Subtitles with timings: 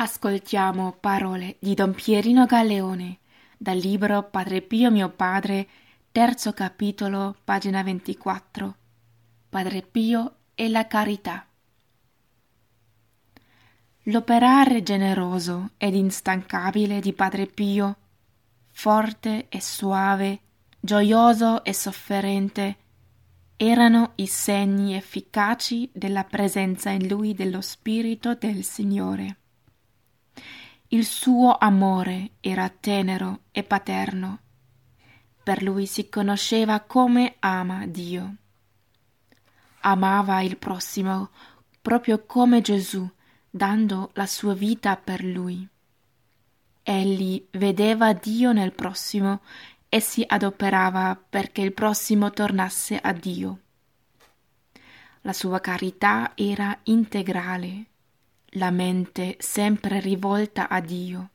[0.00, 3.18] Ascoltiamo parole di Don Pierino Galleone
[3.56, 5.66] dal libro Padre Pio mio padre,
[6.12, 8.76] terzo capitolo, pagina 24.
[9.48, 11.44] Padre Pio e la carità.
[14.02, 17.96] L'operare generoso ed instancabile di Padre Pio,
[18.70, 20.40] forte e suave,
[20.78, 22.76] gioioso e sofferente,
[23.56, 29.38] erano i segni efficaci della presenza in lui dello Spirito del Signore.
[30.90, 34.38] Il suo amore era tenero e paterno.
[35.42, 38.36] Per lui si conosceva come ama Dio.
[39.80, 41.28] Amava il prossimo
[41.82, 43.06] proprio come Gesù,
[43.50, 45.68] dando la sua vita per lui.
[46.82, 49.42] Egli vedeva Dio nel prossimo
[49.90, 53.60] e si adoperava perché il prossimo tornasse a Dio.
[55.20, 57.86] La sua carità era integrale,
[58.52, 61.30] la mente sempre rivolta a Dio,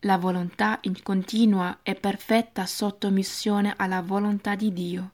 [0.00, 5.12] la volontà in continua e perfetta sottomissione alla volontà di Dio.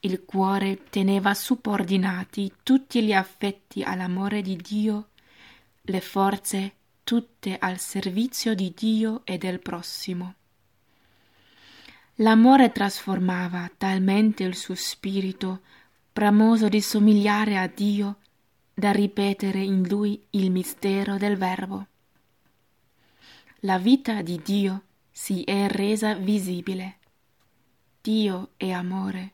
[0.00, 5.08] Il cuore teneva subordinati tutti gli affetti all'amore di Dio,
[5.82, 10.34] le forze tutte al servizio di Dio e del prossimo.
[12.16, 15.60] L'amore trasformava talmente il suo spirito,
[16.12, 18.19] bramoso di somigliare a Dio,
[18.80, 21.86] da ripetere in lui il mistero del Verbo.
[23.60, 26.96] La vita di Dio si è resa visibile.
[28.00, 29.32] Dio è amore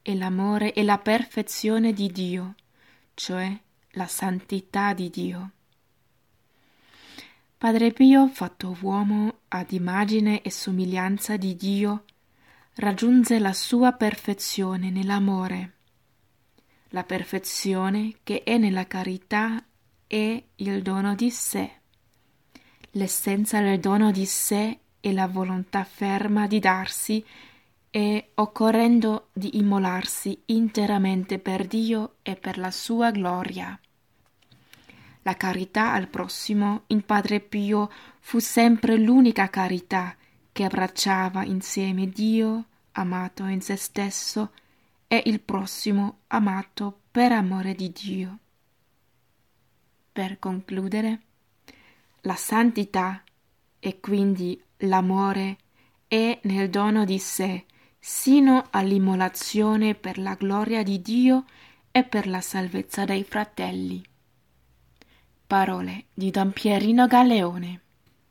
[0.00, 2.54] e l'amore è la perfezione di Dio,
[3.12, 3.54] cioè
[3.90, 5.50] la santità di Dio.
[7.58, 12.04] Padre Pio, fatto uomo ad immagine e somiglianza di Dio,
[12.76, 15.72] raggiunse la sua perfezione nell'amore
[16.90, 19.62] la perfezione che è nella carità
[20.06, 21.70] è il dono di sé.
[22.92, 27.24] L'essenza del dono di sé è la volontà ferma di darsi
[27.90, 33.78] e occorrendo di immolarsi interamente per Dio e per la sua gloria.
[35.22, 40.16] La carità al prossimo in Padre Pio fu sempre l'unica carità
[40.52, 44.52] che abbracciava insieme Dio, amato in se stesso,
[45.08, 48.38] e il prossimo amato per amore di Dio.
[50.12, 51.20] Per concludere,
[52.22, 53.22] la santità
[53.80, 55.56] e quindi l'amore
[56.06, 57.64] è nel dono di sé
[57.98, 61.44] sino all'immolazione per la gloria di Dio
[61.90, 64.02] e per la salvezza dei fratelli.
[65.46, 67.80] Parole di Don Pierino Galeone.